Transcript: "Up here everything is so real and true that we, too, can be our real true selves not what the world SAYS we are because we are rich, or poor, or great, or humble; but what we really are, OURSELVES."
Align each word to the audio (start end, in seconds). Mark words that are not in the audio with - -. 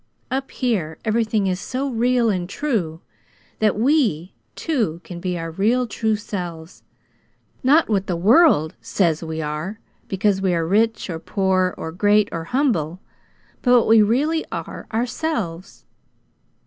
"Up 0.31 0.49
here 0.49 0.97
everything 1.05 1.45
is 1.45 1.59
so 1.59 1.87
real 1.87 2.31
and 2.31 2.49
true 2.49 3.01
that 3.59 3.77
we, 3.79 4.33
too, 4.55 4.99
can 5.03 5.19
be 5.19 5.37
our 5.37 5.51
real 5.51 5.85
true 5.85 6.15
selves 6.15 6.81
not 7.61 7.87
what 7.87 8.07
the 8.07 8.15
world 8.15 8.73
SAYS 8.81 9.21
we 9.23 9.43
are 9.43 9.79
because 10.07 10.41
we 10.41 10.55
are 10.55 10.65
rich, 10.65 11.07
or 11.11 11.19
poor, 11.19 11.75
or 11.77 11.91
great, 11.91 12.29
or 12.31 12.45
humble; 12.45 12.99
but 13.61 13.69
what 13.77 13.87
we 13.87 14.01
really 14.01 14.43
are, 14.51 14.87
OURSELVES." 14.91 15.85